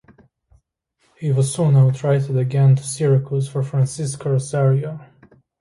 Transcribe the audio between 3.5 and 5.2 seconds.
Francisco Rosario.